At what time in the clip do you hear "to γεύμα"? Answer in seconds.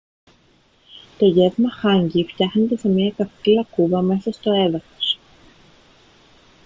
1.19-1.69